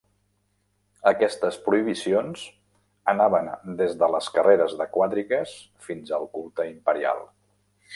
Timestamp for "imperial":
6.77-7.29